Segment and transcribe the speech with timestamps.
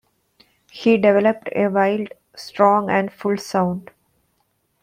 [0.71, 3.91] He developed a wild, strong and full sound.